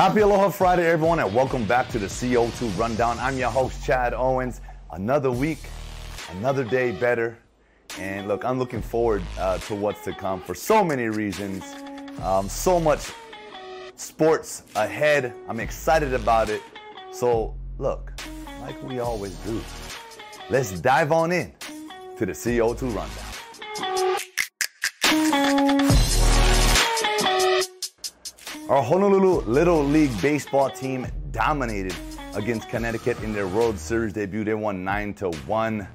Happy 0.00 0.20
Aloha 0.20 0.48
Friday, 0.48 0.86
everyone, 0.86 1.18
and 1.18 1.34
welcome 1.34 1.66
back 1.66 1.90
to 1.90 1.98
the 1.98 2.06
CO2 2.06 2.78
Rundown. 2.78 3.18
I'm 3.18 3.36
your 3.36 3.50
host, 3.50 3.84
Chad 3.84 4.14
Owens. 4.14 4.62
Another 4.92 5.30
week, 5.30 5.58
another 6.30 6.64
day 6.64 6.90
better. 6.92 7.36
And 7.98 8.26
look, 8.26 8.42
I'm 8.42 8.58
looking 8.58 8.80
forward 8.80 9.22
uh, 9.38 9.58
to 9.58 9.74
what's 9.74 10.02
to 10.04 10.14
come 10.14 10.40
for 10.40 10.54
so 10.54 10.82
many 10.82 11.10
reasons. 11.10 11.62
Um, 12.22 12.48
so 12.48 12.80
much 12.80 13.12
sports 13.96 14.62
ahead. 14.74 15.34
I'm 15.50 15.60
excited 15.60 16.14
about 16.14 16.48
it. 16.48 16.62
So, 17.12 17.54
look, 17.76 18.10
like 18.62 18.82
we 18.82 19.00
always 19.00 19.34
do, 19.40 19.60
let's 20.48 20.80
dive 20.80 21.12
on 21.12 21.30
in 21.30 21.52
to 22.16 22.24
the 22.24 22.32
CO2 22.32 22.84
Rundown. 22.84 23.29
Our 28.70 28.84
Honolulu 28.84 29.40
Little 29.46 29.82
League 29.82 30.12
Baseball 30.22 30.70
team 30.70 31.04
dominated 31.32 31.96
against 32.34 32.68
Connecticut 32.68 33.20
in 33.24 33.32
their 33.32 33.48
World 33.48 33.76
Series 33.76 34.12
debut. 34.12 34.44
They 34.44 34.54
won 34.54 34.84
9 34.84 35.12
to 35.14 35.30
1. 35.32 35.88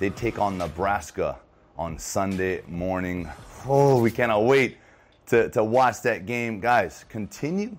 They 0.00 0.10
take 0.10 0.40
on 0.40 0.58
Nebraska 0.58 1.38
on 1.78 1.96
Sunday 2.00 2.62
morning. 2.66 3.30
Oh, 3.64 4.02
we 4.02 4.10
cannot 4.10 4.42
wait 4.42 4.78
to, 5.26 5.48
to 5.50 5.62
watch 5.62 6.02
that 6.02 6.26
game. 6.26 6.58
Guys, 6.58 7.04
continue 7.08 7.78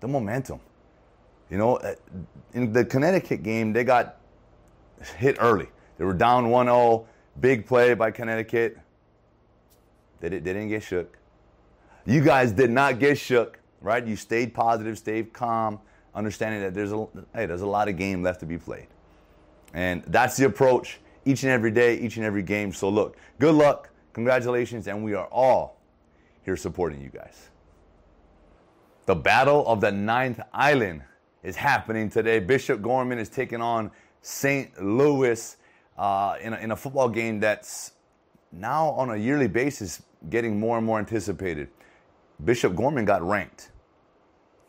the 0.00 0.08
momentum. 0.08 0.58
You 1.48 1.58
know, 1.58 1.76
uh, 1.76 1.94
in 2.52 2.72
the 2.72 2.84
Connecticut 2.84 3.44
game, 3.44 3.72
they 3.72 3.84
got 3.84 4.16
hit 5.18 5.36
early. 5.38 5.68
They 5.98 6.04
were 6.04 6.14
down 6.14 6.50
1 6.50 6.66
0. 6.66 7.06
Big 7.38 7.64
play 7.64 7.94
by 7.94 8.10
Connecticut. 8.10 8.76
They, 10.18 10.30
they 10.30 10.40
didn't 10.40 10.70
get 10.70 10.82
shook. 10.82 11.16
You 12.04 12.22
guys 12.22 12.50
did 12.50 12.72
not 12.72 12.98
get 12.98 13.18
shook 13.18 13.60
right? 13.84 14.04
You 14.04 14.16
stayed 14.16 14.54
positive, 14.54 14.98
stayed 14.98 15.32
calm, 15.32 15.78
understanding 16.14 16.60
that 16.62 16.74
there's 16.74 16.92
a 16.92 17.06
hey, 17.34 17.46
there's 17.46 17.60
a 17.60 17.66
lot 17.66 17.88
of 17.88 17.96
game 17.96 18.22
left 18.22 18.40
to 18.40 18.46
be 18.46 18.58
played. 18.58 18.88
And 19.74 20.02
that's 20.06 20.36
the 20.36 20.46
approach 20.46 21.00
each 21.24 21.42
and 21.42 21.52
every 21.52 21.70
day, 21.70 21.98
each 21.98 22.16
and 22.16 22.24
every 22.24 22.42
game. 22.42 22.72
So 22.72 22.88
look, 22.88 23.16
good 23.38 23.54
luck, 23.54 23.90
congratulations, 24.12 24.86
and 24.86 25.04
we 25.04 25.14
are 25.14 25.26
all 25.26 25.80
here 26.42 26.56
supporting 26.56 27.00
you 27.00 27.10
guys. 27.10 27.50
The 29.06 29.14
battle 29.14 29.66
of 29.66 29.80
the 29.80 29.92
ninth 29.92 30.40
island 30.52 31.02
is 31.42 31.56
happening 31.56 32.08
today. 32.08 32.38
Bishop 32.38 32.80
Gorman 32.80 33.18
is 33.18 33.28
taking 33.28 33.60
on 33.60 33.90
St. 34.22 34.82
Louis 34.82 35.56
uh, 35.98 36.36
in, 36.40 36.54
a, 36.54 36.56
in 36.56 36.70
a 36.70 36.76
football 36.76 37.08
game 37.08 37.38
that's 37.38 37.92
now 38.50 38.90
on 38.90 39.10
a 39.10 39.16
yearly 39.16 39.48
basis 39.48 40.02
getting 40.30 40.58
more 40.58 40.78
and 40.78 40.86
more 40.86 40.98
anticipated. 40.98 41.68
Bishop 42.42 42.74
Gorman 42.74 43.04
got 43.04 43.22
ranked. 43.22 43.70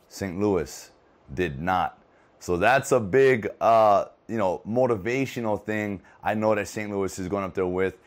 St. 0.07 0.39
Louis 0.39 0.91
did 1.33 1.61
not. 1.61 1.99
So 2.39 2.57
that's 2.57 2.91
a 2.91 2.99
big, 2.99 3.49
uh, 3.59 4.05
you 4.27 4.37
know, 4.37 4.61
motivational 4.67 5.63
thing. 5.63 6.01
I 6.23 6.33
know 6.33 6.53
that 6.55 6.67
St. 6.67 6.91
Louis 6.91 7.17
is 7.17 7.27
going 7.27 7.43
up 7.43 7.53
there 7.53 7.67
with. 7.67 7.97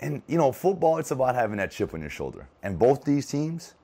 And, 0.00 0.22
you 0.26 0.38
know, 0.38 0.50
football, 0.50 0.98
it's 0.98 1.10
about 1.10 1.34
having 1.34 1.58
that 1.58 1.70
chip 1.70 1.94
on 1.94 2.00
your 2.00 2.10
shoulder. 2.10 2.48
And 2.62 2.78
both 2.78 3.04
these 3.04 3.26
teams 3.26 3.74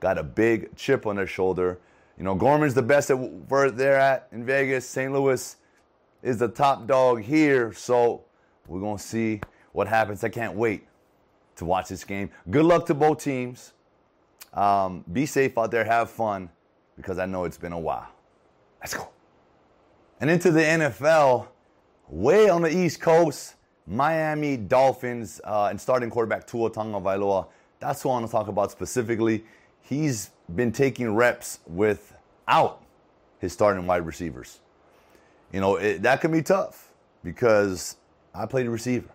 got 0.00 0.18
a 0.18 0.22
big 0.22 0.76
chip 0.76 1.06
on 1.06 1.16
their 1.16 1.26
shoulder. 1.26 1.80
You 2.18 2.24
know, 2.24 2.34
Gorman's 2.34 2.74
the 2.74 2.82
best 2.82 3.10
at 3.10 3.14
where 3.14 3.70
they're 3.70 3.98
at 3.98 4.28
in 4.32 4.44
Vegas. 4.44 4.86
St. 4.86 5.12
Louis 5.12 5.56
is 6.22 6.38
the 6.38 6.48
top 6.48 6.86
dog 6.86 7.22
here. 7.22 7.72
So 7.72 8.22
we're 8.66 8.80
going 8.80 8.98
to 8.98 9.02
see 9.02 9.40
what 9.72 9.88
happens. 9.88 10.22
I 10.22 10.28
can't 10.28 10.54
wait 10.54 10.86
to 11.56 11.64
watch 11.64 11.88
this 11.88 12.04
game. 12.04 12.30
Good 12.50 12.64
luck 12.64 12.86
to 12.86 12.94
both 12.94 13.24
teams. 13.24 13.72
Um, 14.52 15.04
be 15.10 15.24
safe 15.24 15.56
out 15.56 15.70
there. 15.70 15.84
Have 15.84 16.10
fun 16.10 16.50
because 16.96 17.18
I 17.18 17.26
know 17.26 17.44
it's 17.44 17.58
been 17.58 17.72
a 17.72 17.78
while. 17.78 18.08
Let's 18.80 18.94
go. 18.94 19.08
And 20.20 20.30
into 20.30 20.50
the 20.50 20.60
NFL, 20.60 21.48
way 22.08 22.48
on 22.48 22.62
the 22.62 22.70
East 22.70 23.00
Coast, 23.00 23.54
Miami 23.86 24.56
Dolphins 24.56 25.40
uh, 25.44 25.66
and 25.66 25.80
starting 25.80 26.10
quarterback 26.10 26.46
Tua 26.46 26.70
Tagovailoa. 26.70 27.48
That's 27.80 28.02
who 28.02 28.10
I 28.10 28.12
want 28.12 28.26
to 28.26 28.32
talk 28.32 28.48
about 28.48 28.70
specifically. 28.70 29.44
He's 29.80 30.30
been 30.54 30.70
taking 30.70 31.14
reps 31.14 31.58
without 31.66 32.82
his 33.38 33.52
starting 33.52 33.86
wide 33.86 34.06
receivers. 34.06 34.60
You 35.52 35.60
know, 35.60 35.76
it, 35.76 36.02
that 36.02 36.20
can 36.20 36.30
be 36.30 36.42
tough 36.42 36.92
because 37.24 37.96
I 38.34 38.46
played 38.46 38.68
receiver. 38.68 39.10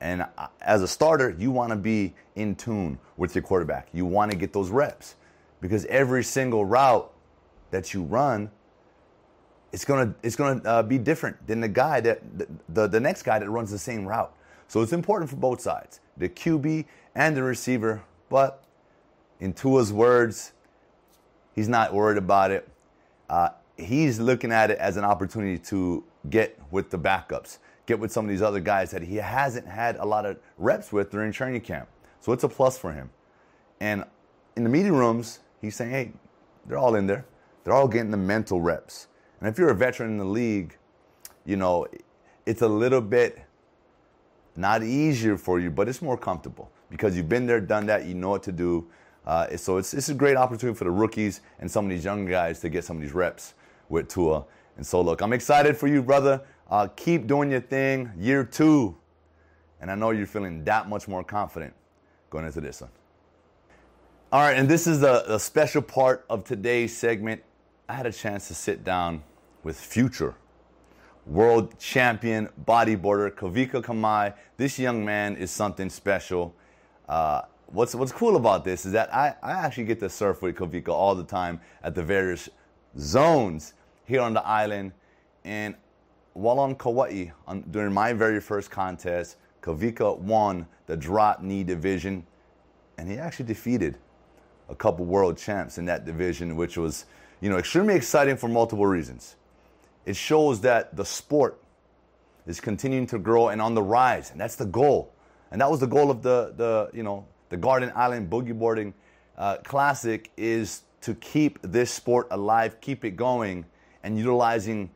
And 0.00 0.26
as 0.60 0.82
a 0.82 0.88
starter, 0.88 1.34
you 1.38 1.50
want 1.50 1.70
to 1.70 1.76
be 1.76 2.14
in 2.34 2.56
tune 2.56 2.98
with 3.16 3.34
your 3.34 3.42
quarterback. 3.42 3.88
You 3.92 4.04
want 4.04 4.30
to 4.32 4.36
get 4.36 4.52
those 4.52 4.70
reps 4.70 5.14
because 5.64 5.86
every 5.86 6.22
single 6.22 6.62
route 6.62 7.10
that 7.70 7.94
you 7.94 8.02
run 8.02 8.50
it's 9.72 9.82
gonna 9.82 10.14
it's 10.22 10.36
gonna 10.36 10.60
uh, 10.66 10.82
be 10.82 10.98
different 10.98 11.46
than 11.46 11.62
the 11.62 11.68
guy 11.68 12.02
that 12.02 12.38
the, 12.38 12.46
the, 12.68 12.86
the 12.86 13.00
next 13.00 13.22
guy 13.22 13.38
that 13.38 13.48
runs 13.48 13.70
the 13.70 13.78
same 13.78 14.06
route. 14.06 14.30
So 14.68 14.82
it's 14.82 14.92
important 14.92 15.30
for 15.30 15.36
both 15.36 15.62
sides, 15.62 16.00
the 16.18 16.28
QB 16.28 16.84
and 17.14 17.34
the 17.34 17.42
receiver. 17.42 18.02
But 18.28 18.62
in 19.40 19.54
Tua's 19.54 19.90
words, 19.90 20.52
he's 21.54 21.68
not 21.68 21.94
worried 21.94 22.18
about 22.18 22.50
it. 22.50 22.68
Uh, 23.30 23.48
he's 23.78 24.20
looking 24.20 24.52
at 24.52 24.70
it 24.70 24.76
as 24.76 24.98
an 24.98 25.04
opportunity 25.04 25.56
to 25.70 26.04
get 26.28 26.60
with 26.70 26.90
the 26.90 26.98
backups, 26.98 27.56
get 27.86 27.98
with 27.98 28.12
some 28.12 28.26
of 28.26 28.28
these 28.28 28.42
other 28.42 28.60
guys 28.60 28.90
that 28.90 29.00
he 29.00 29.16
hasn't 29.16 29.66
had 29.66 29.96
a 29.96 30.04
lot 30.04 30.26
of 30.26 30.36
reps 30.58 30.92
with 30.92 31.10
during 31.10 31.32
training 31.32 31.62
camp. 31.62 31.88
So 32.20 32.32
it's 32.32 32.44
a 32.44 32.50
plus 32.50 32.76
for 32.76 32.92
him. 32.92 33.08
And 33.80 34.04
in 34.56 34.62
the 34.62 34.70
meeting 34.70 34.92
rooms, 34.92 35.40
He's 35.64 35.76
saying, 35.76 35.90
hey, 35.90 36.12
they're 36.66 36.78
all 36.78 36.94
in 36.94 37.06
there. 37.06 37.24
They're 37.64 37.72
all 37.72 37.88
getting 37.88 38.10
the 38.10 38.16
mental 38.16 38.60
reps. 38.60 39.08
And 39.40 39.48
if 39.48 39.58
you're 39.58 39.70
a 39.70 39.74
veteran 39.74 40.10
in 40.10 40.18
the 40.18 40.24
league, 40.24 40.76
you 41.44 41.56
know, 41.56 41.86
it's 42.46 42.62
a 42.62 42.68
little 42.68 43.00
bit 43.00 43.42
not 44.56 44.82
easier 44.82 45.36
for 45.36 45.58
you, 45.58 45.70
but 45.70 45.88
it's 45.88 46.00
more 46.00 46.16
comfortable 46.16 46.70
because 46.90 47.16
you've 47.16 47.28
been 47.28 47.46
there, 47.46 47.60
done 47.60 47.86
that, 47.86 48.04
you 48.06 48.14
know 48.14 48.28
what 48.28 48.42
to 48.44 48.52
do. 48.52 48.86
Uh, 49.26 49.56
so 49.56 49.78
it's, 49.78 49.94
it's 49.94 50.10
a 50.10 50.14
great 50.14 50.36
opportunity 50.36 50.76
for 50.76 50.84
the 50.84 50.90
rookies 50.90 51.40
and 51.58 51.70
some 51.70 51.86
of 51.86 51.90
these 51.90 52.04
young 52.04 52.26
guys 52.26 52.60
to 52.60 52.68
get 52.68 52.84
some 52.84 52.96
of 52.96 53.02
these 53.02 53.14
reps 53.14 53.54
with 53.88 54.08
Tua. 54.08 54.44
And 54.76 54.86
so, 54.86 55.00
look, 55.00 55.22
I'm 55.22 55.32
excited 55.32 55.76
for 55.76 55.88
you, 55.88 56.02
brother. 56.02 56.42
Uh, 56.70 56.88
keep 56.94 57.26
doing 57.26 57.50
your 57.50 57.60
thing. 57.60 58.10
Year 58.18 58.44
two. 58.44 58.96
And 59.80 59.90
I 59.90 59.94
know 59.94 60.10
you're 60.10 60.26
feeling 60.26 60.64
that 60.64 60.88
much 60.88 61.08
more 61.08 61.24
confident 61.24 61.72
going 62.30 62.44
into 62.44 62.60
this 62.60 62.80
one. 62.80 62.90
All 64.34 64.40
right, 64.40 64.56
and 64.58 64.68
this 64.68 64.88
is 64.88 65.04
a, 65.04 65.22
a, 65.28 65.38
special 65.38 65.80
part 65.80 66.26
of 66.28 66.42
today's 66.42 66.96
segment. 66.96 67.40
I 67.88 67.92
had 67.94 68.04
a 68.04 68.10
chance 68.10 68.48
to 68.48 68.54
sit 68.54 68.82
down 68.82 69.22
with 69.62 69.78
future 69.78 70.34
world 71.24 71.78
champion 71.78 72.48
bodyboarder 72.66 73.30
Kavika 73.30 73.80
Kamai. 73.80 74.34
This 74.56 74.76
young 74.76 75.04
man 75.04 75.36
is 75.36 75.52
something 75.52 75.88
special. 75.88 76.52
Uh, 77.08 77.42
what's 77.66 77.94
what's 77.94 78.10
cool 78.10 78.34
about 78.34 78.64
this 78.64 78.84
is 78.84 78.90
that 78.90 79.14
I, 79.14 79.36
I 79.40 79.52
actually 79.52 79.84
get 79.84 80.00
to 80.00 80.10
surf 80.10 80.42
with 80.42 80.56
Kavika 80.56 80.88
all 80.88 81.14
the 81.14 81.22
time 81.22 81.60
at 81.84 81.94
the 81.94 82.02
various 82.02 82.48
zones 82.98 83.74
here 84.04 84.20
on 84.20 84.34
the 84.34 84.44
island. 84.44 84.94
And 85.44 85.76
while 86.32 86.58
on 86.58 86.74
Kauai, 86.74 87.26
on, 87.46 87.62
during 87.70 87.94
my 87.94 88.12
very 88.12 88.40
first 88.40 88.68
contest, 88.68 89.36
Kavika 89.62 90.18
won 90.18 90.66
the 90.86 90.96
drop 90.96 91.40
knee 91.40 91.62
division, 91.62 92.26
and 92.98 93.08
he 93.08 93.16
actually 93.16 93.46
defeated 93.46 93.96
a 94.68 94.74
couple 94.74 95.04
world 95.04 95.36
champs 95.36 95.78
in 95.78 95.84
that 95.86 96.04
division, 96.04 96.56
which 96.56 96.76
was, 96.76 97.06
you 97.40 97.50
know, 97.50 97.58
extremely 97.58 97.94
exciting 97.94 98.36
for 98.36 98.48
multiple 98.48 98.86
reasons. 98.86 99.36
It 100.06 100.16
shows 100.16 100.60
that 100.62 100.96
the 100.96 101.04
sport 101.04 101.60
is 102.46 102.60
continuing 102.60 103.06
to 103.08 103.18
grow 103.18 103.48
and 103.48 103.60
on 103.60 103.74
the 103.74 103.82
rise, 103.82 104.30
and 104.30 104.40
that's 104.40 104.56
the 104.56 104.66
goal. 104.66 105.12
And 105.50 105.60
that 105.60 105.70
was 105.70 105.80
the 105.80 105.86
goal 105.86 106.10
of 106.10 106.22
the, 106.22 106.52
the 106.56 106.90
you 106.92 107.02
know, 107.02 107.26
the 107.48 107.56
Garden 107.56 107.92
Island 107.94 108.30
Boogie 108.30 108.58
Boarding 108.58 108.92
uh, 109.38 109.58
Classic 109.58 110.30
is 110.36 110.82
to 111.02 111.14
keep 111.14 111.58
this 111.62 111.90
sport 111.90 112.26
alive, 112.30 112.80
keep 112.80 113.04
it 113.04 113.12
going, 113.12 113.64
and 114.02 114.18
utilizing 114.18 114.90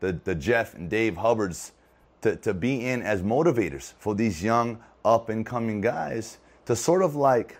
the, 0.00 0.12
the 0.24 0.34
Jeff 0.34 0.74
and 0.74 0.88
Dave 0.88 1.16
Hubbards 1.16 1.72
to, 2.22 2.36
to 2.36 2.54
be 2.54 2.86
in 2.86 3.02
as 3.02 3.22
motivators 3.22 3.92
for 3.98 4.14
these 4.14 4.42
young 4.42 4.78
up 5.04 5.28
and 5.28 5.44
coming 5.44 5.80
guys 5.80 6.38
to 6.66 6.76
sort 6.76 7.02
of 7.02 7.16
like 7.16 7.56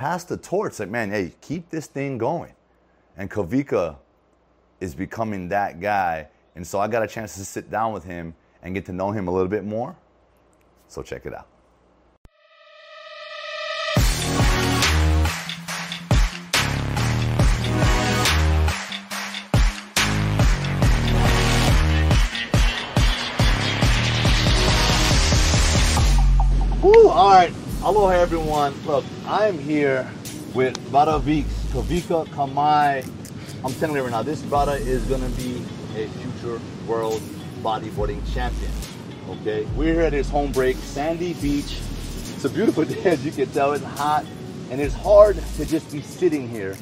pass 0.00 0.24
the 0.24 0.36
torch. 0.38 0.80
Like, 0.80 0.88
man, 0.88 1.10
hey, 1.10 1.34
keep 1.42 1.68
this 1.68 1.86
thing 1.86 2.16
going. 2.16 2.54
And 3.18 3.30
Kavika 3.30 3.96
is 4.80 4.94
becoming 4.94 5.50
that 5.50 5.78
guy. 5.78 6.28
And 6.56 6.66
so 6.66 6.80
I 6.80 6.88
got 6.88 7.02
a 7.02 7.06
chance 7.06 7.34
to 7.34 7.44
sit 7.44 7.70
down 7.70 7.92
with 7.92 8.04
him 8.04 8.34
and 8.62 8.72
get 8.74 8.86
to 8.86 8.94
know 8.94 9.10
him 9.10 9.28
a 9.28 9.30
little 9.30 9.46
bit 9.46 9.62
more. 9.62 9.94
So 10.88 11.02
check 11.02 11.26
it 11.26 11.34
out. 11.34 11.48
Woo, 26.82 27.10
all 27.10 27.32
right. 27.32 27.52
Aloha 27.82 28.10
everyone. 28.10 28.74
Look, 28.84 29.06
I 29.24 29.46
am 29.46 29.58
here 29.58 30.06
with 30.52 30.76
Varavik 30.92 31.44
Kavika 31.72 32.26
Kamai. 32.26 33.02
I'm 33.64 33.72
telling 33.72 33.96
you 33.96 34.02
right 34.02 34.10
now, 34.10 34.22
this 34.22 34.42
brother 34.42 34.76
is 34.76 35.02
gonna 35.04 35.30
be 35.30 35.64
a 35.96 36.06
future 36.06 36.60
world 36.86 37.22
bodyboarding 37.62 38.20
champion. 38.34 38.70
Okay, 39.30 39.64
we're 39.76 39.94
here 39.94 40.02
at 40.02 40.12
his 40.12 40.28
home 40.28 40.52
break, 40.52 40.76
Sandy 40.76 41.32
Beach. 41.32 41.78
It's 42.34 42.44
a 42.44 42.50
beautiful 42.50 42.84
day, 42.96 43.02
as 43.04 43.24
you 43.24 43.32
can 43.32 43.48
tell. 43.48 43.72
It's 43.72 43.82
hot, 43.82 44.26
and 44.70 44.78
it's 44.78 44.94
hard 44.94 45.42
to 45.56 45.64
just 45.64 45.90
be 45.90 46.02
sitting 46.02 46.50
here 46.50 46.76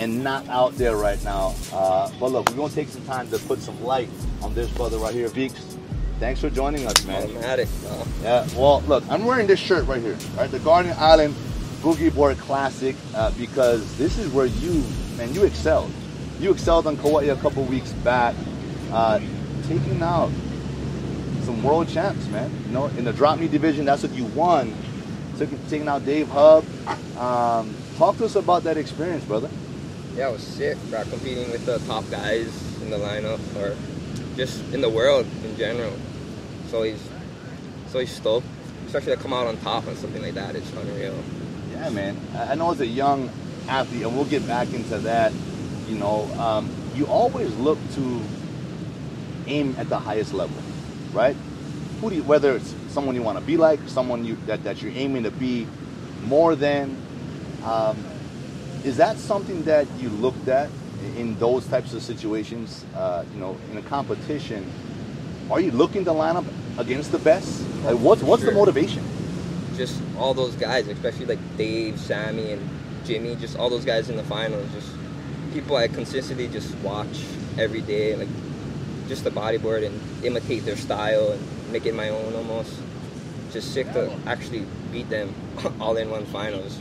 and 0.00 0.24
not 0.24 0.48
out 0.48 0.74
there 0.78 0.96
right 0.96 1.22
now. 1.24 1.54
Uh, 1.74 2.10
but 2.18 2.32
look, 2.32 2.48
we're 2.48 2.56
gonna 2.56 2.72
take 2.72 2.88
some 2.88 3.04
time 3.04 3.28
to 3.28 3.38
put 3.40 3.58
some 3.58 3.84
light 3.84 4.08
on 4.40 4.54
this 4.54 4.70
brother 4.70 4.96
right 4.96 5.12
here, 5.12 5.28
Beeks. 5.28 5.71
Thanks 6.22 6.40
for 6.40 6.50
joining 6.50 6.86
us, 6.86 7.04
man. 7.04 7.24
Automatic. 7.24 7.68
Yeah, 8.22 8.46
well, 8.56 8.80
look, 8.82 9.02
I'm 9.10 9.24
wearing 9.24 9.48
this 9.48 9.58
shirt 9.58 9.88
right 9.88 10.00
here, 10.00 10.16
right? 10.36 10.48
The 10.48 10.60
Garden 10.60 10.94
Island 10.96 11.34
Boogie 11.80 12.14
Board 12.14 12.38
Classic, 12.38 12.94
uh, 13.16 13.32
because 13.32 13.98
this 13.98 14.18
is 14.18 14.32
where 14.32 14.46
you, 14.46 14.84
man, 15.16 15.34
you 15.34 15.42
excelled. 15.42 15.90
You 16.38 16.52
excelled 16.52 16.86
on 16.86 16.96
Kauai 16.96 17.24
a 17.24 17.34
couple 17.34 17.64
weeks 17.64 17.90
back, 18.04 18.36
uh, 18.92 19.18
taking 19.66 20.00
out 20.00 20.30
some 21.42 21.60
world 21.60 21.88
champs, 21.88 22.28
man. 22.28 22.56
You 22.66 22.72
know, 22.72 22.86
in 22.86 23.04
the 23.04 23.12
drop 23.12 23.40
knee 23.40 23.48
division, 23.48 23.84
that's 23.84 24.04
what 24.04 24.12
you 24.12 24.26
won. 24.26 24.76
Took, 25.38 25.50
taking 25.70 25.88
out 25.88 26.04
Dave 26.04 26.28
Hub. 26.28 26.64
Um, 27.18 27.74
talk 27.96 28.16
to 28.18 28.26
us 28.26 28.36
about 28.36 28.62
that 28.62 28.76
experience, 28.76 29.24
brother. 29.24 29.50
yeah, 30.14 30.28
it 30.28 30.34
was 30.34 30.44
sick. 30.44 30.78
Bro, 30.88 31.02
competing 31.06 31.50
with 31.50 31.66
the 31.66 31.80
top 31.80 32.08
guys 32.12 32.46
in 32.80 32.90
the 32.90 32.96
lineup 32.98 33.40
or 33.56 33.76
just 34.36 34.62
in 34.72 34.80
the 34.80 34.88
world 34.88 35.26
in 35.44 35.56
general. 35.56 35.92
So 36.72 36.84
he's 36.84 37.06
so 37.88 37.98
he's 37.98 38.10
stoked, 38.10 38.46
especially 38.86 39.14
to 39.14 39.20
come 39.20 39.34
out 39.34 39.46
on 39.46 39.58
top 39.58 39.86
on 39.86 39.94
something 39.96 40.22
like 40.22 40.32
that. 40.32 40.56
It's 40.56 40.72
unreal. 40.72 41.14
Yeah, 41.70 41.90
man. 41.90 42.16
I 42.34 42.52
I 42.52 42.54
know 42.54 42.70
as 42.70 42.80
a 42.80 42.86
young 42.86 43.30
athlete, 43.68 44.04
and 44.04 44.16
we'll 44.16 44.24
get 44.24 44.46
back 44.46 44.72
into 44.72 44.96
that. 45.00 45.34
You 45.86 45.98
know, 45.98 46.24
um, 46.40 46.70
you 46.94 47.06
always 47.08 47.54
look 47.56 47.76
to 47.96 48.22
aim 49.48 49.74
at 49.78 49.90
the 49.90 49.98
highest 49.98 50.32
level, 50.32 50.56
right? 51.12 51.36
Who 52.00 52.08
do 52.08 52.16
you, 52.16 52.22
whether 52.22 52.56
it's 52.56 52.74
someone 52.88 53.16
you 53.16 53.22
want 53.22 53.38
to 53.38 53.44
be 53.44 53.58
like, 53.58 53.78
someone 53.86 54.24
you 54.24 54.38
that, 54.46 54.64
that 54.64 54.80
you're 54.80 54.92
aiming 54.92 55.24
to 55.24 55.30
be 55.30 55.66
more 56.22 56.56
than. 56.56 56.96
Um, 57.64 58.02
is 58.82 58.96
that 58.96 59.18
something 59.18 59.62
that 59.64 59.86
you 59.98 60.08
looked 60.08 60.48
at 60.48 60.70
in 61.18 61.38
those 61.38 61.66
types 61.66 61.92
of 61.92 62.02
situations? 62.02 62.86
Uh, 62.96 63.26
you 63.34 63.40
know, 63.40 63.58
in 63.70 63.76
a 63.76 63.82
competition, 63.82 64.72
are 65.52 65.60
you 65.60 65.70
looking 65.70 66.04
to 66.06 66.12
line 66.12 66.36
up 66.36 66.44
against 66.78 67.12
the 67.12 67.18
best? 67.18 67.60
Like, 67.84 67.94
oh, 67.94 67.96
what's 67.96 68.22
what's 68.22 68.42
the 68.44 68.52
motivation? 68.52 69.04
Just 69.76 70.00
all 70.18 70.34
those 70.34 70.54
guys, 70.56 70.88
especially 70.88 71.26
like 71.26 71.38
Dave, 71.56 71.98
Sammy, 71.98 72.52
and 72.52 72.68
Jimmy. 73.04 73.36
Just 73.36 73.58
all 73.58 73.68
those 73.68 73.84
guys 73.84 74.08
in 74.08 74.16
the 74.16 74.24
finals. 74.24 74.66
Just 74.72 74.90
people 75.52 75.76
I 75.76 75.88
consistently 75.88 76.48
just 76.48 76.74
watch 76.76 77.24
every 77.58 77.82
day, 77.82 78.16
like 78.16 78.28
just 79.08 79.24
the 79.24 79.30
bodyboard 79.30 79.84
and 79.84 80.24
imitate 80.24 80.64
their 80.64 80.76
style 80.76 81.32
and 81.32 81.72
make 81.72 81.86
it 81.86 81.94
my 81.94 82.08
own 82.08 82.34
almost. 82.34 82.74
Just 83.52 83.74
sick 83.74 83.92
to 83.92 84.10
actually 84.26 84.64
beat 84.90 85.10
them 85.10 85.34
all 85.80 85.96
in 85.96 86.10
one 86.10 86.24
finals. 86.26 86.78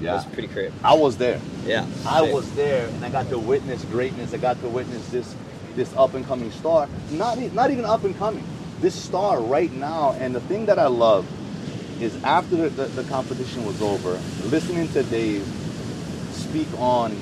Yeah, 0.00 0.16
That's 0.16 0.26
pretty 0.26 0.48
crazy. 0.48 0.74
I 0.82 0.92
was 0.94 1.16
there. 1.16 1.40
Yeah. 1.64 1.86
I 2.06 2.24
sick. 2.24 2.34
was 2.34 2.54
there, 2.56 2.88
and 2.88 3.04
I 3.04 3.08
got 3.10 3.28
to 3.30 3.38
witness 3.38 3.84
greatness. 3.86 4.34
I 4.34 4.38
got 4.38 4.60
to 4.60 4.68
witness 4.68 5.08
this 5.08 5.34
this 5.74 5.94
up 5.96 6.14
and 6.14 6.24
coming 6.26 6.50
star. 6.52 6.88
Not 7.10 7.38
not 7.52 7.70
even 7.70 7.84
up 7.84 8.04
and 8.04 8.16
coming. 8.16 8.44
This 8.80 8.94
star 8.94 9.40
right 9.40 9.72
now. 9.72 10.12
And 10.18 10.34
the 10.34 10.40
thing 10.40 10.66
that 10.66 10.78
I 10.78 10.86
love 10.86 11.26
is 12.00 12.22
after 12.24 12.56
the, 12.56 12.68
the, 12.68 12.84
the 13.02 13.04
competition 13.04 13.64
was 13.64 13.80
over, 13.80 14.20
listening 14.48 14.88
to 14.88 15.02
Dave 15.04 15.46
speak 16.32 16.68
on 16.78 17.16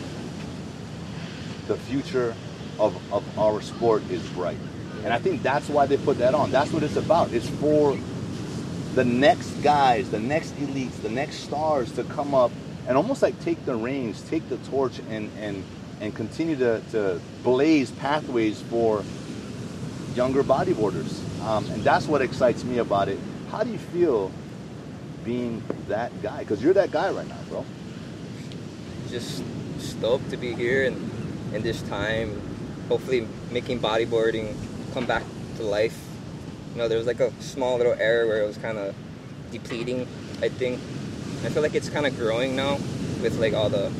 the 1.68 1.76
future 1.76 2.34
of, 2.78 2.96
of 3.12 3.38
our 3.38 3.60
sport 3.60 4.02
is 4.10 4.22
bright. 4.30 4.58
And 5.04 5.12
I 5.12 5.18
think 5.18 5.42
that's 5.42 5.68
why 5.68 5.86
they 5.86 5.96
put 5.96 6.18
that 6.18 6.34
on. 6.34 6.50
That's 6.50 6.72
what 6.72 6.82
it's 6.82 6.96
about. 6.96 7.32
It's 7.32 7.48
for 7.48 7.96
the 8.94 9.04
next 9.04 9.50
guys, 9.62 10.10
the 10.10 10.20
next 10.20 10.54
elites, 10.56 11.00
the 11.02 11.08
next 11.08 11.36
stars 11.40 11.92
to 11.92 12.04
come 12.04 12.34
up 12.34 12.50
and 12.86 12.96
almost 12.96 13.22
like 13.22 13.38
take 13.40 13.64
the 13.64 13.74
reins, 13.74 14.22
take 14.28 14.48
the 14.48 14.58
torch, 14.58 14.98
and 15.10 15.30
and 15.38 15.64
and 16.02 16.12
continue 16.16 16.56
to, 16.56 16.82
to 16.90 17.20
blaze 17.44 17.92
pathways 17.92 18.60
for 18.62 19.04
younger 20.16 20.42
bodyboarders. 20.42 21.22
Um, 21.42 21.64
and 21.70 21.84
that's 21.84 22.08
what 22.08 22.20
excites 22.20 22.64
me 22.64 22.78
about 22.78 23.08
it. 23.08 23.20
How 23.52 23.62
do 23.62 23.70
you 23.70 23.78
feel 23.78 24.32
being 25.24 25.62
that 25.86 26.10
guy? 26.20 26.40
Because 26.40 26.60
you're 26.60 26.74
that 26.74 26.90
guy 26.90 27.10
right 27.12 27.28
now, 27.28 27.38
bro. 27.48 27.64
just 29.10 29.44
stoked 29.78 30.28
to 30.30 30.36
be 30.36 30.54
here 30.54 30.86
and 30.86 31.54
in 31.54 31.62
this 31.62 31.82
time. 31.82 32.40
Hopefully, 32.88 33.28
making 33.52 33.78
bodyboarding 33.78 34.56
come 34.92 35.06
back 35.06 35.22
to 35.56 35.62
life. 35.62 35.96
You 36.72 36.78
know, 36.78 36.88
there 36.88 36.98
was 36.98 37.06
like 37.06 37.20
a 37.20 37.32
small 37.40 37.76
little 37.76 37.94
era 37.94 38.26
where 38.26 38.42
it 38.42 38.46
was 38.46 38.58
kind 38.58 38.76
of 38.76 38.92
depleting. 39.52 40.08
I 40.42 40.48
think. 40.48 40.80
I 41.44 41.48
feel 41.48 41.62
like 41.62 41.76
it's 41.76 41.88
kind 41.88 42.06
of 42.06 42.16
growing 42.16 42.56
now 42.56 42.78
with 43.22 43.38
like 43.38 43.54
all 43.54 43.68
the 43.68 43.92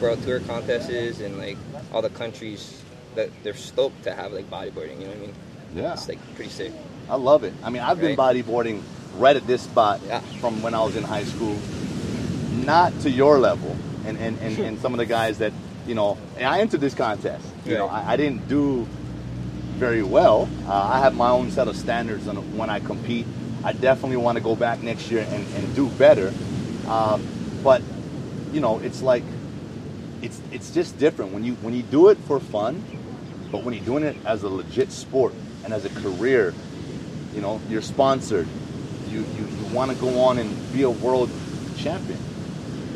world 0.00 0.22
tour 0.22 0.40
contests 0.40 1.20
and 1.20 1.38
like 1.38 1.56
all 1.92 2.02
the 2.02 2.10
countries 2.10 2.82
that 3.14 3.30
they're 3.42 3.54
stoked 3.54 4.02
to 4.04 4.12
have 4.14 4.32
like 4.32 4.50
bodyboarding. 4.50 4.98
You 5.00 5.04
know 5.06 5.10
what 5.10 5.16
I 5.16 5.20
mean? 5.20 5.34
Yeah. 5.74 5.92
It's 5.92 6.08
like 6.08 6.18
pretty 6.34 6.50
sick. 6.50 6.72
I 7.08 7.16
love 7.16 7.44
it. 7.44 7.52
I 7.62 7.70
mean, 7.70 7.82
I've 7.82 8.00
been 8.00 8.16
bodyboarding 8.16 8.82
right 9.16 9.36
at 9.36 9.46
this 9.46 9.62
spot 9.62 10.00
Yeah. 10.06 10.20
from 10.40 10.62
when 10.62 10.74
I 10.74 10.82
was 10.82 10.96
in 10.96 11.02
high 11.04 11.24
school. 11.24 11.56
Not 12.64 12.98
to 13.00 13.10
your 13.10 13.38
level, 13.38 13.76
and 14.06 14.16
and, 14.16 14.38
and, 14.40 14.58
and 14.58 14.78
some 14.78 14.94
of 14.94 14.98
the 14.98 15.06
guys 15.06 15.38
that 15.38 15.52
you 15.86 15.94
know. 15.94 16.16
And 16.36 16.46
I 16.46 16.60
entered 16.60 16.80
this 16.80 16.94
contest. 16.94 17.46
You 17.66 17.74
know, 17.74 17.88
I, 17.88 18.12
I 18.12 18.16
didn't 18.16 18.48
do 18.48 18.86
very 19.76 20.02
well. 20.02 20.48
Uh, 20.66 20.72
I 20.72 21.00
have 21.00 21.14
my 21.14 21.28
own 21.30 21.50
set 21.50 21.68
of 21.68 21.76
standards 21.76 22.26
on 22.28 22.36
when 22.56 22.70
I 22.70 22.80
compete. 22.80 23.26
I 23.64 23.72
definitely 23.72 24.16
want 24.18 24.38
to 24.38 24.44
go 24.44 24.54
back 24.54 24.82
next 24.82 25.10
year 25.10 25.26
and, 25.28 25.46
and 25.54 25.74
do 25.74 25.88
better. 25.90 26.32
Um, 26.88 27.26
but 27.62 27.82
you 28.52 28.60
know, 28.60 28.78
it's 28.78 29.02
like 29.02 29.24
it's 30.24 30.40
it's 30.50 30.70
just 30.70 30.98
different 30.98 31.32
when 31.32 31.44
you 31.44 31.54
when 31.56 31.74
you 31.74 31.82
do 31.82 32.08
it 32.08 32.16
for 32.18 32.40
fun, 32.40 32.82
but 33.52 33.62
when 33.62 33.74
you're 33.74 33.84
doing 33.84 34.04
it 34.04 34.16
as 34.24 34.42
a 34.42 34.48
legit 34.48 34.90
sport 34.90 35.34
and 35.64 35.72
as 35.74 35.84
a 35.84 35.90
career, 35.90 36.54
you 37.34 37.42
know, 37.42 37.60
you're 37.68 37.82
sponsored. 37.82 38.48
You 39.10 39.18
you, 39.20 39.46
you 39.46 39.74
want 39.74 39.92
to 39.92 39.96
go 39.98 40.20
on 40.22 40.38
and 40.38 40.72
be 40.72 40.82
a 40.82 40.90
world 40.90 41.28
champion, 41.76 42.18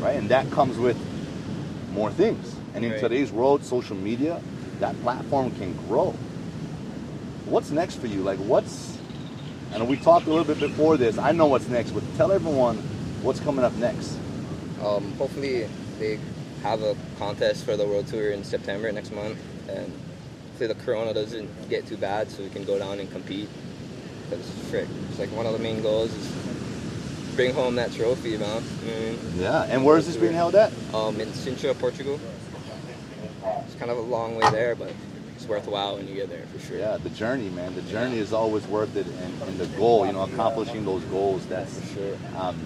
right? 0.00 0.16
And 0.16 0.30
that 0.30 0.50
comes 0.50 0.78
with 0.78 0.96
more 1.92 2.10
things. 2.10 2.54
And 2.74 2.84
in 2.84 2.92
Right. 2.92 3.00
today's 3.00 3.30
world, 3.30 3.62
social 3.62 3.96
media, 3.96 4.40
that 4.80 4.98
platform 5.02 5.50
can 5.52 5.76
grow. 5.88 6.14
What's 7.44 7.70
next 7.70 7.96
for 7.96 8.06
you? 8.06 8.22
Like, 8.22 8.38
what's 8.38 8.96
and 9.74 9.86
we 9.86 9.96
talked 9.96 10.26
a 10.26 10.30
little 10.30 10.44
bit 10.44 10.60
before 10.60 10.96
this. 10.96 11.18
I 11.18 11.32
know 11.32 11.46
what's 11.46 11.68
next, 11.68 11.90
but 11.90 12.02
tell 12.16 12.32
everyone 12.32 12.76
what's 13.22 13.40
coming 13.40 13.64
up 13.64 13.74
next. 13.74 14.16
Um, 14.82 15.12
hopefully 15.18 15.68
they 15.98 16.18
have 16.62 16.82
a 16.82 16.96
contest 17.18 17.64
for 17.64 17.76
the 17.76 17.86
world 17.86 18.06
tour 18.06 18.30
in 18.30 18.44
September 18.44 18.90
next 18.92 19.12
month, 19.12 19.38
and 19.68 19.92
hopefully 20.50 20.66
the 20.68 20.74
corona 20.74 21.14
doesn't 21.14 21.68
get 21.68 21.86
too 21.86 21.96
bad, 21.96 22.30
so 22.30 22.42
we 22.42 22.50
can 22.50 22.64
go 22.64 22.78
down 22.78 22.98
and 23.00 23.10
compete. 23.10 23.48
Because 24.28 24.50
frick, 24.70 24.88
it's 25.08 25.18
like 25.18 25.30
one 25.32 25.46
of 25.46 25.52
the 25.52 25.58
main 25.58 25.82
goals 25.82 26.12
is 26.12 26.32
bring 27.36 27.54
home 27.54 27.76
that 27.76 27.92
trophy, 27.92 28.36
man. 28.36 28.62
You 28.84 28.90
know 28.90 28.96
I 28.96 29.00
mean? 29.00 29.18
Yeah. 29.36 29.62
And 29.70 29.84
where 29.84 29.96
is 29.96 30.06
this 30.06 30.16
being 30.16 30.32
held 30.32 30.54
at? 30.56 30.72
Um, 30.92 31.20
in 31.20 31.28
Sintra, 31.28 31.78
Portugal. 31.78 32.18
It's 33.64 33.76
kind 33.76 33.90
of 33.90 33.96
a 33.98 34.02
long 34.02 34.34
way 34.34 34.50
there, 34.50 34.74
but 34.74 34.92
it's 35.36 35.46
worthwhile 35.46 35.96
when 35.96 36.08
you 36.08 36.16
get 36.16 36.28
there 36.28 36.44
for 36.46 36.58
sure. 36.58 36.78
Yeah, 36.78 36.96
the 36.96 37.10
journey, 37.10 37.48
man. 37.50 37.76
The 37.76 37.82
journey 37.82 38.18
is 38.18 38.32
always 38.32 38.66
worth 38.66 38.96
it, 38.96 39.06
and, 39.06 39.42
and 39.42 39.58
the 39.58 39.66
goal, 39.78 40.04
you 40.04 40.12
know, 40.12 40.22
accomplishing 40.22 40.84
those 40.84 41.02
goals. 41.04 41.46
That's 41.46 41.78
For 41.78 41.94
sure. 41.94 42.16
um, 42.36 42.58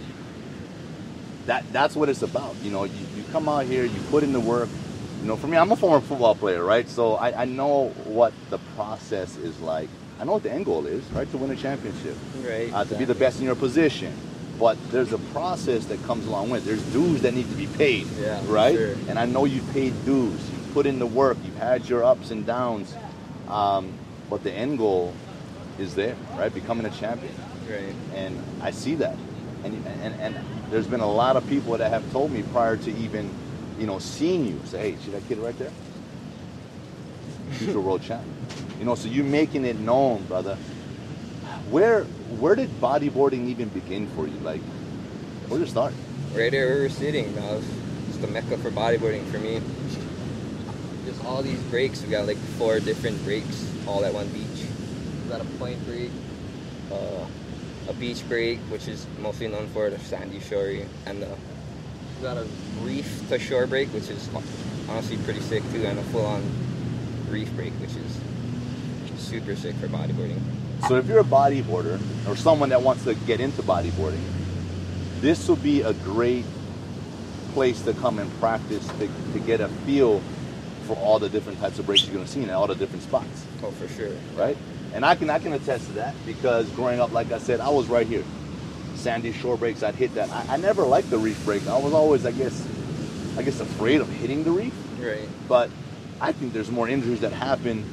that 1.46 1.64
that's 1.72 1.96
what 1.96 2.08
it's 2.08 2.22
about. 2.22 2.54
You 2.62 2.70
know, 2.70 2.84
you, 2.84 2.92
you 3.16 3.24
come 3.32 3.48
out 3.48 3.66
here, 3.66 3.84
you 3.84 4.00
put 4.10 4.22
in 4.22 4.32
the 4.32 4.40
work. 4.40 4.68
You 5.20 5.28
know, 5.28 5.36
for 5.36 5.46
me, 5.46 5.56
I'm 5.56 5.70
a 5.70 5.76
former 5.76 6.00
football 6.00 6.34
player, 6.34 6.64
right? 6.64 6.88
So 6.88 7.14
I, 7.14 7.42
I 7.42 7.44
know 7.44 7.88
what 8.04 8.32
the 8.50 8.58
process 8.76 9.36
is 9.36 9.58
like. 9.60 9.88
I 10.20 10.24
know 10.24 10.32
what 10.32 10.42
the 10.42 10.50
end 10.52 10.64
goal 10.66 10.86
is, 10.86 11.04
right? 11.12 11.30
To 11.30 11.36
win 11.38 11.50
a 11.50 11.56
championship, 11.56 12.16
Right. 12.44 12.72
uh, 12.72 12.84
to 12.84 12.94
be 12.96 13.04
the 13.04 13.14
best 13.14 13.38
in 13.40 13.46
your 13.46 13.54
position. 13.56 14.12
But 14.58 14.76
there's 14.92 15.12
a 15.12 15.18
process 15.18 15.86
that 15.86 16.00
comes 16.04 16.26
along 16.26 16.50
with. 16.50 16.62
it. 16.62 16.66
There's 16.66 16.82
dues 16.92 17.22
that 17.22 17.34
need 17.34 17.48
to 17.50 17.56
be 17.56 17.66
paid, 17.66 18.06
Yeah, 18.20 18.40
right? 18.46 18.74
sure. 18.74 18.94
And 19.08 19.18
I 19.18 19.26
know 19.26 19.44
you 19.44 19.60
paid 19.72 19.92
dues. 20.04 20.38
You 20.50 20.58
put 20.74 20.86
in 20.86 20.98
the 20.98 21.06
work. 21.06 21.36
You've 21.44 21.56
had 21.56 21.88
your 21.88 22.04
ups 22.04 22.30
and 22.30 22.44
downs. 22.46 22.94
Um, 23.48 23.92
but 24.30 24.42
the 24.44 24.52
end 24.52 24.78
goal 24.78 25.14
is 25.78 25.94
there, 25.94 26.16
right? 26.36 26.52
Becoming 26.52 26.86
a 26.86 26.90
champion 26.90 27.34
Right. 27.68 27.94
and 28.14 28.38
I 28.60 28.70
see 28.72 28.94
that. 28.96 29.16
And, 29.64 29.86
and 30.02 30.14
and 30.20 30.36
there's 30.70 30.86
been 30.86 31.00
a 31.00 31.10
lot 31.10 31.36
of 31.36 31.46
people 31.48 31.76
that 31.78 31.90
have 31.90 32.10
told 32.12 32.32
me 32.32 32.42
prior 32.52 32.76
to 32.76 32.90
even, 32.96 33.30
you 33.78 33.86
know, 33.86 33.98
seeing 33.98 34.44
you 34.46 34.60
say, 34.64 34.92
"Hey, 34.92 34.96
see 35.04 35.10
that 35.12 35.26
kid 35.28 35.38
right 35.38 35.56
there? 35.58 35.70
Future 37.52 37.80
world 37.80 38.02
champion." 38.02 38.34
You 38.78 38.84
know, 38.84 38.94
so 38.96 39.08
you 39.08 39.22
making 39.22 39.64
it 39.64 39.78
known, 39.78 40.24
brother. 40.24 40.56
Where 41.70 42.04
where 42.40 42.54
did 42.54 42.70
bodyboarding 42.80 43.46
even 43.48 43.68
begin 43.68 44.08
for 44.08 44.26
you? 44.26 44.36
Like, 44.38 44.62
where 45.48 45.58
did 45.58 45.68
it 45.68 45.70
start? 45.70 45.92
Right 46.34 46.50
there 46.50 46.66
where 46.66 46.78
we're 46.82 46.88
sitting, 46.88 47.34
man. 47.34 47.62
It's 48.08 48.16
the 48.18 48.26
mecca 48.26 48.58
for 48.58 48.70
bodyboarding 48.70 49.24
for 49.30 49.38
me. 49.38 49.60
just 51.04 51.24
all 51.24 51.42
these 51.42 51.60
breaks. 51.64 52.02
We 52.02 52.08
got 52.10 52.26
like 52.26 52.38
four 52.58 52.80
different 52.80 53.22
breaks 53.24 53.70
all 53.86 54.04
at 54.04 54.12
one 54.14 54.28
beach. 54.28 54.66
We 55.22 55.28
got 55.28 55.40
a 55.40 55.44
point 55.58 55.84
break, 55.86 56.10
uh, 56.90 57.26
a 57.88 57.92
beach 57.94 58.26
break, 58.28 58.58
which 58.70 58.88
is 58.88 59.06
mostly 59.20 59.48
known 59.48 59.66
for 59.68 59.90
the 59.90 59.98
sandy 60.00 60.40
shore, 60.40 60.72
and 61.06 61.22
the, 61.22 61.26
we 61.26 62.22
got 62.22 62.36
a 62.36 62.46
reef 62.82 63.28
to 63.28 63.38
shore 63.38 63.66
break, 63.66 63.88
which 63.88 64.08
is 64.08 64.28
honestly 64.88 65.16
pretty 65.18 65.40
sick 65.40 65.62
too, 65.72 65.84
and 65.84 65.98
a 65.98 66.02
full-on 66.04 66.42
reef 67.28 67.50
break, 67.54 67.72
which 67.74 67.90
is 67.96 68.20
super 69.20 69.56
sick 69.56 69.74
for 69.76 69.88
bodyboarding. 69.88 70.40
So 70.88 70.96
if 70.96 71.06
you're 71.06 71.20
a 71.20 71.24
bodyboarder 71.24 72.00
or 72.28 72.36
someone 72.36 72.70
that 72.70 72.82
wants 72.82 73.04
to 73.04 73.14
get 73.14 73.40
into 73.40 73.62
bodyboarding, 73.62 74.20
this 75.20 75.48
will 75.48 75.56
be 75.56 75.82
a 75.82 75.92
great 75.92 76.44
place 77.52 77.80
to 77.82 77.92
come 77.94 78.18
and 78.18 78.30
practice 78.40 78.86
to, 78.98 79.08
to 79.32 79.38
get 79.40 79.60
a 79.60 79.68
feel 79.68 80.20
for 80.86 80.96
all 80.96 81.18
the 81.20 81.28
different 81.28 81.60
types 81.60 81.78
of 81.78 81.86
breaks 81.86 82.04
you're 82.04 82.14
going 82.14 82.24
to 82.26 82.30
see 82.30 82.42
in 82.42 82.50
all 82.50 82.66
the 82.66 82.74
different 82.74 83.02
spots, 83.04 83.44
Oh, 83.62 83.70
for 83.70 83.86
sure. 83.88 84.10
right? 84.34 84.56
And 84.94 85.04
I 85.04 85.14
can 85.14 85.30
I 85.30 85.38
can 85.38 85.52
attest 85.52 85.86
to 85.86 85.92
that 85.94 86.14
because 86.26 86.68
growing 86.70 87.00
up, 87.00 87.12
like 87.12 87.32
I 87.32 87.38
said, 87.38 87.60
I 87.60 87.68
was 87.70 87.86
right 87.88 88.06
here. 88.06 88.24
Sandy 88.94 89.32
shore 89.32 89.56
breaks, 89.56 89.82
I'd 89.82 89.94
hit 89.94 90.14
that. 90.14 90.30
I, 90.30 90.54
I 90.54 90.56
never 90.58 90.82
liked 90.84 91.10
the 91.10 91.18
reef 91.18 91.42
break. 91.44 91.66
I 91.66 91.76
was 91.78 91.92
always, 91.92 92.24
I 92.24 92.30
guess, 92.30 92.66
I 93.36 93.42
guess 93.42 93.58
afraid 93.60 94.00
of 94.00 94.08
hitting 94.08 94.44
the 94.44 94.50
reef. 94.50 94.74
Right. 95.00 95.28
But 95.48 95.70
I 96.20 96.32
think 96.32 96.52
there's 96.52 96.70
more 96.70 96.88
injuries 96.88 97.20
that 97.20 97.32
happen 97.32 97.84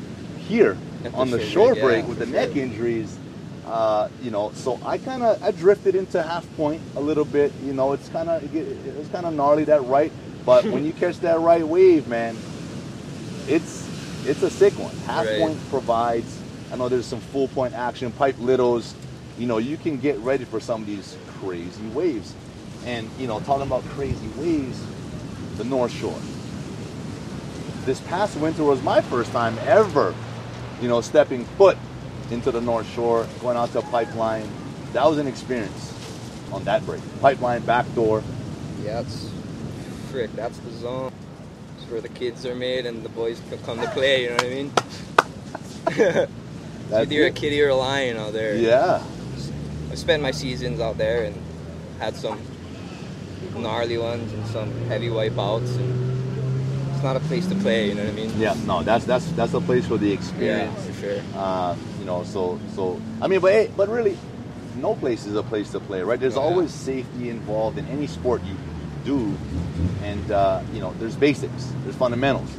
here 0.47 0.77
the 1.01 1.11
on 1.13 1.31
the 1.31 1.39
shore 1.43 1.73
break, 1.73 1.81
break 1.83 2.03
yeah, 2.03 2.09
with 2.09 2.19
the 2.19 2.25
neck 2.27 2.55
injuries. 2.55 3.17
Uh, 3.65 4.09
you 4.21 4.29
know, 4.31 4.51
so 4.53 4.79
I 4.83 4.97
kind 4.97 5.23
of 5.23 5.41
I 5.41 5.51
drifted 5.51 5.95
into 5.95 6.21
half 6.21 6.45
point 6.57 6.81
a 6.95 6.99
little 6.99 7.25
bit. 7.25 7.53
You 7.63 7.73
know, 7.73 7.93
it's 7.93 8.09
kind 8.09 8.29
of 8.29 8.55
it's 8.55 9.09
kind 9.09 9.25
of 9.25 9.33
gnarly 9.33 9.63
that 9.65 9.83
right, 9.85 10.11
but 10.45 10.65
when 10.65 10.85
you 10.85 10.93
catch 10.99 11.19
that 11.21 11.39
right 11.39 11.65
wave, 11.65 12.07
man, 12.07 12.35
it's 13.47 13.87
it's 14.27 14.43
a 14.43 14.49
sick 14.49 14.73
one. 14.73 14.95
Half 15.07 15.25
Right. 15.25 15.39
point 15.39 15.69
provides. 15.69 16.38
I 16.71 16.75
know 16.75 16.89
there's 16.89 17.05
some 17.05 17.19
full 17.19 17.47
point 17.49 17.73
action, 17.73 18.11
pipe 18.11 18.37
littles. 18.39 18.95
You 19.37 19.47
know, 19.47 19.57
you 19.57 19.77
can 19.77 19.97
get 19.97 20.17
ready 20.19 20.45
for 20.45 20.59
some 20.59 20.81
of 20.81 20.87
these 20.87 21.17
crazy 21.39 21.87
waves. 21.89 22.33
And 22.85 23.09
you 23.17 23.27
know, 23.27 23.39
talking 23.41 23.67
about 23.67 23.83
crazy 23.89 24.27
waves, 24.37 24.81
the 25.57 25.63
North 25.63 25.91
Shore 25.91 26.19
this 27.89 27.99
past 28.01 28.37
winter 28.37 28.63
was 28.63 28.81
my 28.83 29.01
first 29.01 29.31
time 29.31 29.57
ever, 29.61 30.13
you 30.79 30.87
know, 30.87 31.01
stepping 31.01 31.43
foot 31.43 31.75
into 32.29 32.51
the 32.51 32.61
North 32.61 32.87
Shore, 32.93 33.27
going 33.41 33.57
out 33.57 33.71
to 33.71 33.79
a 33.79 33.81
pipeline. 33.81 34.47
That 34.93 35.05
was 35.05 35.17
an 35.17 35.25
experience 35.25 35.93
on 36.51 36.63
that 36.65 36.85
break. 36.85 37.01
Pipeline 37.19 37.63
backdoor. 37.63 38.21
Yeah, 38.83 38.99
it's 39.01 39.31
frick. 40.11 40.31
That's 40.35 40.57
the 40.59 40.71
zone. 40.71 41.11
It's 41.77 41.89
where 41.89 41.99
the 41.99 42.09
kids 42.09 42.45
are 42.45 42.53
made 42.53 42.85
and 42.85 43.01
the 43.01 43.09
boys 43.09 43.41
come 43.65 43.79
to 43.79 43.87
play. 43.87 44.23
You 44.23 44.29
know 44.29 44.35
what 44.35 44.45
I 45.95 46.15
mean? 46.15 46.29
That's 46.89 47.11
Either 47.11 47.25
a 47.27 47.31
kitty 47.31 47.61
or 47.61 47.69
a 47.69 47.75
lion 47.75 48.17
out 48.17 48.33
there. 48.33 48.55
Yeah. 48.55 49.03
I 49.91 49.95
spent 49.95 50.21
my 50.23 50.31
seasons 50.31 50.79
out 50.79 50.97
there 50.97 51.23
and 51.25 51.35
had 51.99 52.15
some 52.15 52.39
gnarly 53.55 53.97
ones 53.97 54.31
and 54.33 54.45
some 54.47 54.71
heavy 54.87 55.09
wipeouts. 55.09 55.75
And 55.77 56.93
it's 56.93 57.03
not 57.03 57.15
a 57.15 57.19
place 57.21 57.45
to 57.47 57.55
play. 57.55 57.89
You 57.89 57.95
know 57.95 58.03
what 58.03 58.13
I 58.13 58.15
mean? 58.15 58.31
Yeah. 58.39 58.55
No, 58.65 58.81
that's 58.83 59.05
that's 59.05 59.25
that's 59.33 59.53
a 59.53 59.61
place 59.61 59.85
for 59.85 59.97
the 59.97 60.07
Yeah, 60.07 60.13
experience. 60.13 60.85
for 60.87 60.93
sure. 60.93 61.21
Uh, 61.35 61.75
you 61.99 62.05
know, 62.05 62.23
so 62.23 62.59
so 62.75 62.99
I 63.21 63.27
mean, 63.27 63.39
but 63.39 63.51
hey, 63.51 63.71
but 63.77 63.87
really, 63.89 64.17
no 64.77 64.95
place 64.95 65.25
is 65.25 65.35
a 65.35 65.43
place 65.43 65.71
to 65.71 65.79
play, 65.79 66.01
right? 66.01 66.19
There's 66.19 66.35
Yeah. 66.35 66.41
always 66.41 66.71
safety 66.73 67.29
involved 67.29 67.77
in 67.77 67.85
any 67.87 68.07
sport 68.07 68.41
you 68.43 68.55
do, 69.05 69.35
and 70.03 70.31
uh, 70.31 70.61
you 70.73 70.79
know, 70.79 70.93
there's 70.99 71.15
basics, 71.15 71.71
there's 71.83 71.95
fundamentals, 71.95 72.49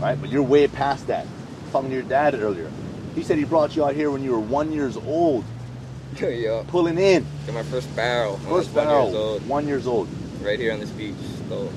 right? 0.00 0.18
But 0.20 0.30
you're 0.30 0.42
way 0.42 0.66
past 0.66 1.06
that. 1.08 1.26
Talking 1.72 1.90
to 1.90 1.94
your 1.94 2.04
dad 2.04 2.34
earlier, 2.34 2.68
he 3.14 3.22
said 3.22 3.38
he 3.38 3.44
brought 3.44 3.76
you 3.76 3.84
out 3.84 3.94
here 3.94 4.10
when 4.10 4.22
you 4.22 4.32
were 4.32 4.40
one 4.40 4.72
years 4.72 4.96
old, 4.96 5.44
yeah. 6.20 6.62
pulling 6.68 6.98
in 6.98 7.26
Got 7.46 7.54
my 7.54 7.62
first 7.62 7.94
barrel. 7.96 8.36
when 8.38 8.46
I 8.48 8.52
was 8.52 8.66
first 8.66 8.76
one 8.76 8.88
years 8.88 9.14
old, 9.14 9.48
one 9.48 9.66
years 9.68 9.86
old. 9.86 10.08
right 10.42 10.58
here 10.58 10.72
on 10.72 10.80
this 10.80 10.90
beach. 10.90 11.14
So 11.48 11.70